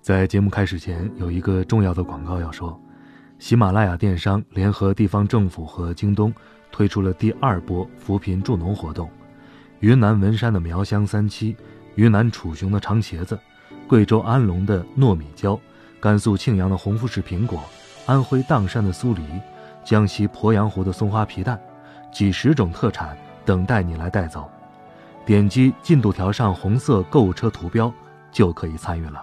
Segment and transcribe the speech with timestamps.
[0.00, 2.80] 在节目开始前，有一个重要的广告要说：
[3.38, 6.32] 喜马拉雅电商联合地方政府和京东
[6.72, 9.10] 推出了第二波扶贫助农活动。
[9.80, 11.54] 云南文山的苗乡三七，
[11.96, 13.38] 云南楚雄的长茄子，
[13.86, 15.60] 贵州安龙的糯米椒，
[16.00, 17.62] 甘肃庆阳的红富士苹果，
[18.06, 19.22] 安徽砀山的酥梨，
[19.84, 21.60] 江西鄱阳湖的松花皮蛋，
[22.10, 23.14] 几十种特产
[23.44, 24.50] 等待你来带走。
[25.26, 27.92] 点击进度条上红色购物车图标，
[28.32, 29.22] 就可以参与了。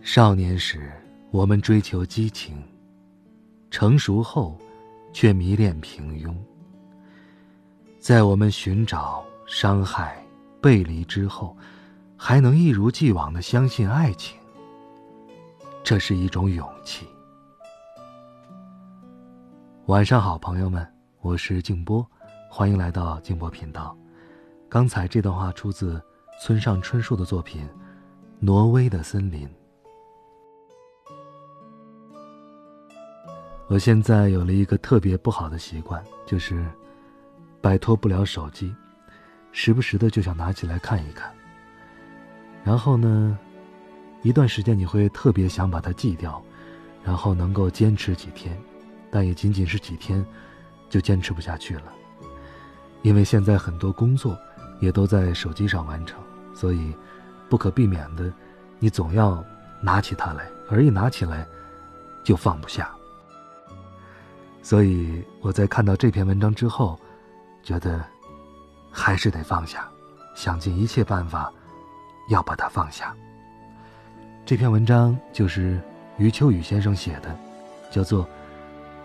[0.00, 0.90] 少年时，
[1.30, 2.56] 我们追求激情；
[3.70, 4.56] 成熟后，
[5.12, 6.34] 却迷恋平庸。
[7.98, 10.24] 在我们寻找、伤害、
[10.62, 11.54] 背离之后，
[12.16, 14.38] 还能一如既往的相信爱情，
[15.84, 17.06] 这是一种勇气。
[19.86, 20.86] 晚上好，朋友们，
[21.20, 22.06] 我是静波，
[22.50, 23.96] 欢迎来到静波频道。
[24.68, 26.00] 刚才这段话出自
[26.40, 27.62] 村上春树的作品
[28.38, 29.46] 《挪威的森林》。
[33.68, 36.66] 我现在有了一个特别不好的习惯，就是
[37.60, 38.74] 摆脱不了手机，
[39.52, 41.30] 时不时的就想拿起来看一看。
[42.64, 43.38] 然后呢，
[44.22, 46.42] 一段时间你会特别想把它记掉，
[47.04, 48.58] 然后能够坚持几天，
[49.10, 50.24] 但也仅仅是几天，
[50.88, 51.92] 就坚持不下去了。
[53.02, 54.34] 因为现在很多工作
[54.80, 56.18] 也都在手机上完成，
[56.54, 56.94] 所以
[57.50, 58.32] 不可避免的，
[58.78, 59.44] 你总要
[59.82, 61.46] 拿起它来，而一拿起来
[62.24, 62.90] 就放不下。
[64.62, 66.98] 所以我在看到这篇文章之后，
[67.62, 68.04] 觉得
[68.90, 69.88] 还是得放下，
[70.34, 71.52] 想尽一切办法
[72.28, 73.14] 要把它放下。
[74.44, 75.80] 这篇文章就是
[76.16, 77.34] 余秋雨先生写的，
[77.90, 78.24] 叫做《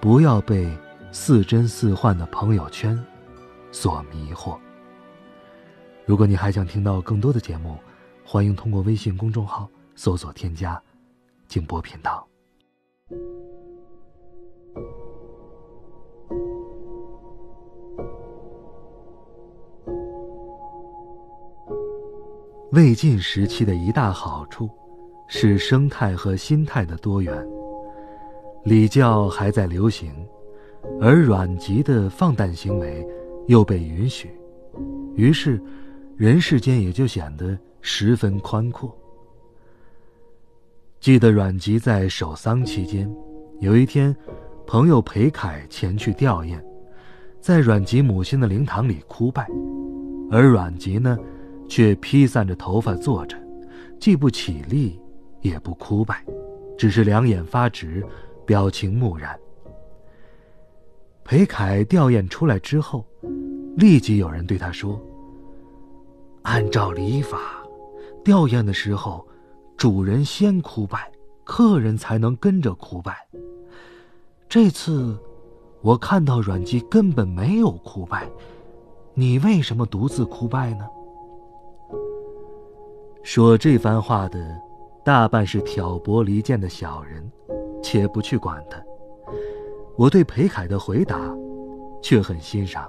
[0.00, 0.70] 不要被
[1.12, 2.98] 似真似幻的朋友圈
[3.72, 4.54] 所迷惑》。
[6.04, 7.78] 如果你还想听到更多的节目，
[8.24, 10.80] 欢迎通过微信公众号搜索添加
[11.48, 12.26] “静波频道”。
[22.76, 24.68] 魏晋时期的一大好处，
[25.28, 27.34] 是生态和心态的多元。
[28.66, 30.12] 礼教还在流行，
[31.00, 33.02] 而阮籍的放诞行为
[33.46, 34.30] 又被允许，
[35.14, 35.58] 于是
[36.18, 38.94] 人世间也就显得十分宽阔。
[41.00, 43.10] 记得阮籍在守丧期间，
[43.58, 44.14] 有一天，
[44.66, 46.60] 朋友裴楷前去吊唁，
[47.40, 49.48] 在阮籍母亲的灵堂里哭拜，
[50.30, 51.16] 而阮籍呢？
[51.68, 53.36] 却披散着头发坐着，
[53.98, 55.00] 既不起立，
[55.40, 56.24] 也不哭拜，
[56.78, 58.04] 只是两眼发直，
[58.44, 59.38] 表情木然。
[61.24, 63.04] 裴楷吊唁出来之后，
[63.76, 65.00] 立即有人对他说
[66.42, 67.38] ：“按照礼法，
[68.22, 69.26] 吊唁的时候，
[69.76, 71.10] 主人先哭拜，
[71.42, 73.26] 客人才能跟着哭拜。
[74.48, 75.18] 这次，
[75.82, 78.30] 我看到阮籍根本没有哭拜，
[79.14, 80.86] 你为什么独自哭拜呢？”
[83.26, 84.56] 说这番话的，
[85.04, 87.28] 大半是挑拨离间的小人，
[87.82, 88.80] 且不去管他。
[89.96, 91.18] 我对裴凯的回答，
[92.00, 92.88] 却很欣赏。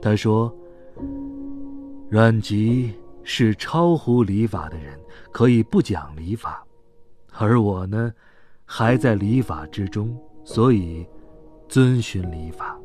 [0.00, 0.54] 他说
[2.08, 2.94] ：“阮籍
[3.24, 4.96] 是超乎礼法的人，
[5.32, 6.64] 可以不讲礼法，
[7.36, 8.14] 而我呢，
[8.64, 11.04] 还在礼法之中，所以
[11.66, 12.78] 遵循礼法。”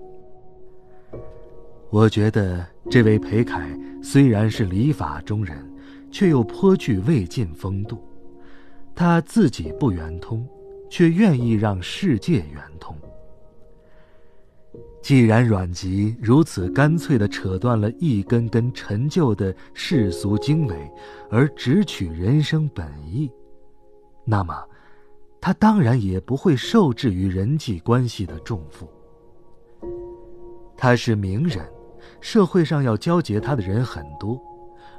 [1.91, 3.69] 我觉得这位裴凯
[4.01, 5.70] 虽然是礼法中人。
[6.12, 8.04] 却又颇具魏晋风度，
[8.94, 10.48] 他自己不圆通，
[10.90, 12.96] 却愿意让世界圆通。
[15.02, 20.75] 既然阮籍如此干脆地扯断了一根根陈旧的世俗经纬，
[21.30, 23.31] 而只取人生本意，
[24.24, 24.54] 那么，
[25.42, 28.88] 他当然也不会受制于人际关系的重负。
[30.78, 31.68] 他是名人，
[32.22, 34.40] 社会上要交结他的人很多。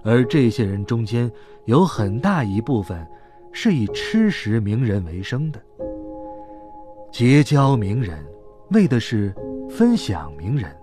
[0.02, 1.31] 而这些人中间，
[1.64, 3.06] 有很大一部分
[3.52, 5.61] 是以吃食名人为生的。
[7.11, 8.25] 结交名人，
[8.70, 9.34] 为的是
[9.69, 10.75] 分享名人，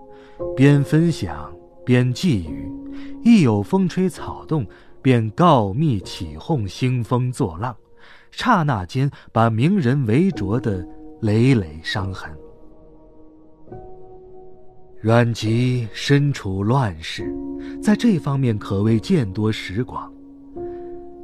[0.56, 1.52] 边分享
[1.84, 2.70] 边觊觎，
[3.22, 4.64] 一有风吹草动，
[5.02, 7.76] 便告密起哄，兴风作浪，
[8.30, 10.86] 刹那间把名人围着的
[11.20, 12.30] 累累伤痕。
[15.00, 17.34] 阮籍身处乱世，
[17.82, 20.12] 在这方面可谓见多识广。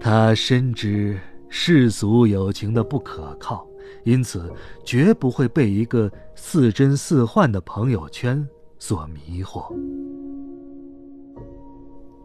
[0.00, 1.18] 他深知
[1.50, 3.66] 世俗友情的不可靠，
[4.04, 4.50] 因此
[4.82, 9.70] 绝不会被一个似真似幻的朋友圈所迷惑。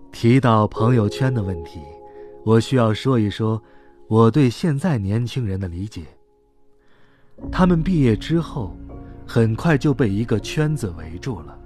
[0.10, 1.82] 提到朋友圈的问题，
[2.46, 3.62] 我需要说一说
[4.08, 6.04] 我对现在年轻人的理解。
[7.52, 8.74] 他们毕业之后。
[9.34, 11.58] 很快就被一个圈子围住了。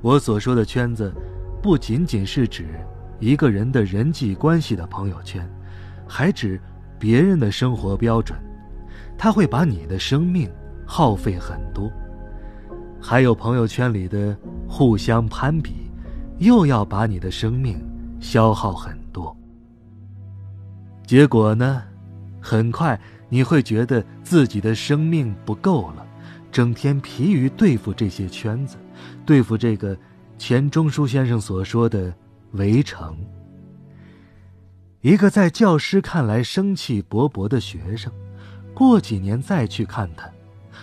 [0.00, 1.14] 我所说的圈子，
[1.62, 2.66] 不仅仅是指
[3.20, 5.48] 一个人的人际关系的朋友圈，
[6.04, 6.60] 还指
[6.98, 8.36] 别人的生活标准。
[9.16, 10.50] 他会把你的生命
[10.84, 11.88] 耗费很多。
[13.00, 14.36] 还有朋友圈里的
[14.68, 15.92] 互相攀比，
[16.38, 17.80] 又要把你的生命
[18.18, 19.36] 消耗很多。
[21.06, 21.84] 结果呢，
[22.40, 26.04] 很快你会觉得自己的生命不够了。
[26.52, 28.76] 整天疲于对付这些圈子，
[29.24, 29.96] 对付这个
[30.36, 32.12] 钱钟书先生所说的
[32.52, 33.16] “围城”。
[35.00, 38.12] 一个在教师看来生气勃勃的学生，
[38.74, 40.30] 过几年再去看他，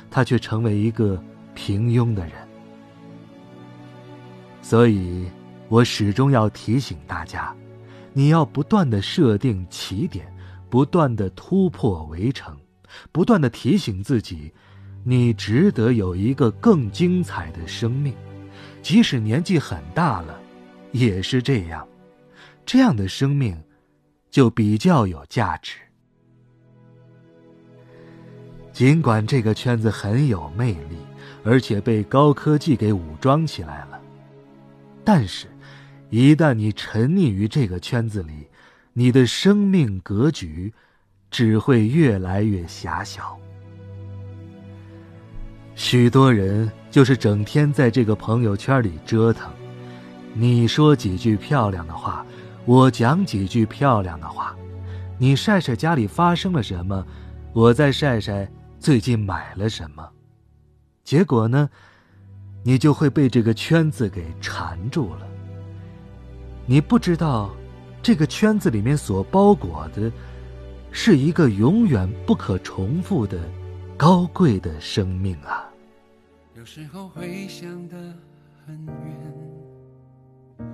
[0.10, 1.22] 他却成为一个
[1.54, 2.34] 平庸的人。
[4.62, 5.28] 所以，
[5.68, 7.54] 我始终要提醒大家：
[8.14, 10.34] 你要不断的设定起点，
[10.70, 12.58] 不断的突破围城，
[13.12, 14.52] 不断的提醒自己。
[15.10, 18.14] 你值得有一个更精彩的生命，
[18.82, 20.38] 即使年纪很大了，
[20.92, 21.88] 也是这样。
[22.66, 23.58] 这样的生命，
[24.30, 25.78] 就比较有价值。
[28.74, 30.98] 尽管这个圈子很有魅力，
[31.42, 34.02] 而且被高科技给武装起来了，
[35.06, 35.48] 但是，
[36.10, 38.46] 一旦你沉溺于这个圈子里，
[38.92, 40.74] 你的生命格局
[41.32, 43.40] 只会越来越狭小。
[45.78, 49.48] 许多人就是整天在这个朋友圈里折腾，
[50.34, 52.26] 你说几句漂亮的话，
[52.66, 54.56] 我讲几句漂亮的话，
[55.20, 57.06] 你晒晒家里发生了什么，
[57.54, 60.04] 我再晒晒最近买了什么，
[61.04, 61.70] 结果呢，
[62.64, 65.28] 你就会被这个圈子给缠住了。
[66.66, 67.52] 你不知道，
[68.02, 70.12] 这个圈子里面所包裹的，
[70.92, 73.38] 是一个永远不可重复的
[73.96, 75.66] 高贵的生命啊。
[76.58, 77.96] 有时候会想得
[78.66, 80.68] 很远，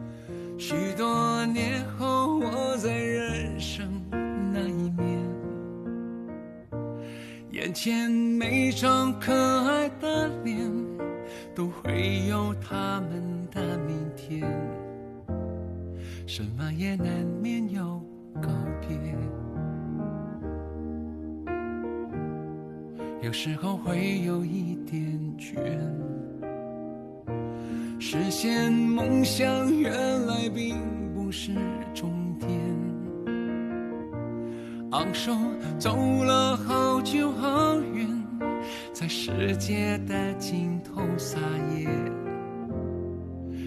[0.57, 4.01] 许多年后我在人生
[4.53, 5.19] 那一面，
[7.51, 10.57] 眼前每张可爱的脸，
[11.53, 14.49] 都会有他们的明天，
[16.25, 17.05] 什么也难
[17.41, 18.01] 免有
[18.41, 18.47] 告
[18.87, 18.97] 别。
[23.23, 25.01] 有时候会有一点
[25.39, 25.55] 倦，
[27.97, 29.47] 实现梦想
[29.79, 29.93] 原
[30.25, 30.75] 来并
[31.15, 31.53] 不是
[31.93, 32.49] 终点。
[34.91, 35.33] 昂首
[35.79, 38.05] 走了好久好远，
[38.91, 41.39] 在世界的尽头撒
[41.77, 41.87] 野，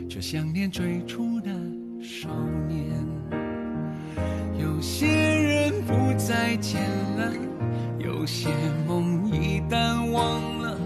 [0.07, 1.51] 却想念最初的
[2.03, 2.29] 少
[2.69, 2.85] 年。
[4.61, 6.83] 有些人不再见
[7.17, 7.33] 了，
[7.99, 8.51] 有些
[8.87, 9.06] 梦。
[9.69, 10.79] 淡忘了，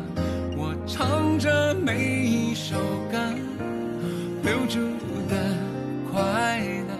[0.56, 2.76] 我唱着每一首
[3.12, 3.18] 歌，
[4.42, 4.80] 留住
[5.28, 5.36] 的
[6.10, 6.58] 快
[6.88, 6.94] 乐。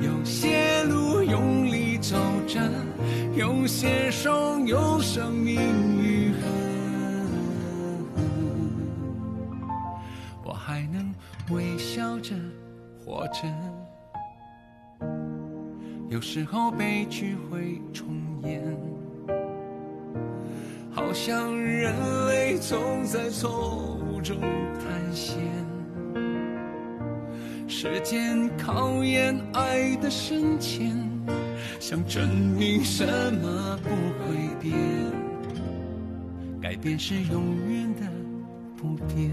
[0.00, 2.60] 有些路用力走着，
[3.34, 5.60] 有些伤有生命
[6.00, 6.46] 愈合。
[10.44, 11.12] 我还能
[11.50, 12.32] 微笑着
[13.04, 13.42] 活着。
[16.08, 18.06] 有时候悲剧会重
[18.44, 18.62] 演。
[21.04, 21.94] 好像人
[22.28, 25.36] 类总在错误中探险，
[27.68, 30.96] 时间考验爱的深浅，
[31.78, 32.26] 想证
[32.58, 34.72] 明什么不会变，
[36.60, 38.06] 改变是永远的
[38.74, 39.30] 不变。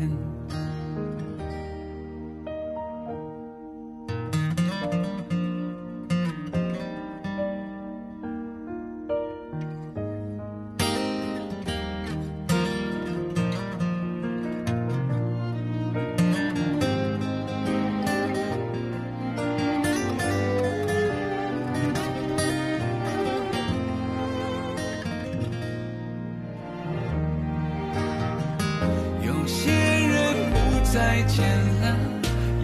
[31.12, 31.46] 再见
[31.82, 31.98] 了，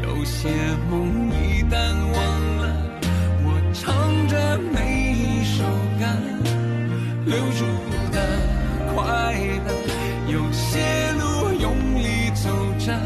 [0.01, 0.48] 有些
[0.89, 1.74] 梦一旦
[2.13, 2.16] 忘
[2.62, 2.63] 了，
[3.44, 5.66] 我唱着每一首
[6.00, 6.06] 歌
[7.25, 7.66] 留住
[8.10, 8.16] 的
[8.96, 9.36] 快
[9.66, 9.70] 乐，
[10.32, 12.48] 有些路用力走
[12.80, 12.98] 着，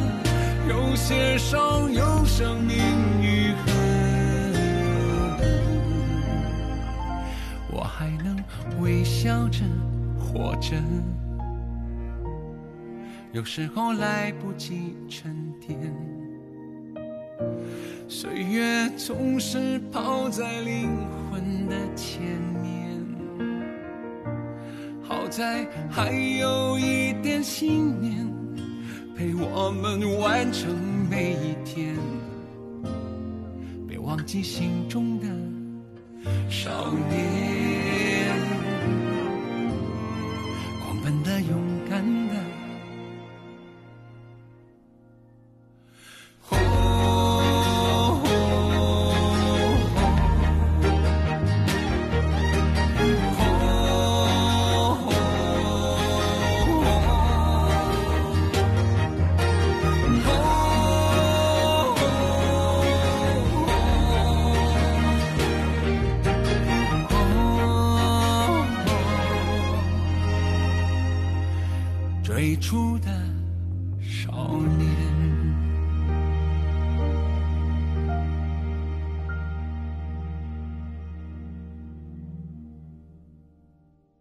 [0.70, 2.78] 有些伤有生命
[3.20, 3.72] 愈合，
[7.72, 8.38] 我还能
[8.80, 9.64] 微笑着
[10.20, 10.76] 活着。
[13.34, 15.34] 有时候来不及沉
[15.66, 15.80] 淀，
[18.10, 20.90] 岁月总是跑在灵
[21.30, 22.22] 魂的前
[22.62, 22.92] 面。
[25.02, 28.30] 好在还有一点信念。
[29.16, 30.76] 陪我们完成
[31.10, 31.96] 每一天，
[33.88, 35.28] 别忘记心中的
[36.50, 38.41] 少年，
[72.62, 73.31] 出的